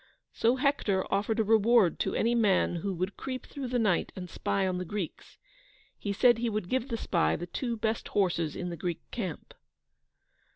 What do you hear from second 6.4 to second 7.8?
would give the spy the two